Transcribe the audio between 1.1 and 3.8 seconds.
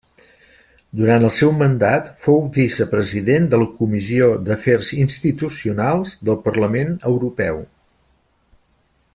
el seu mandat fou vicepresident de la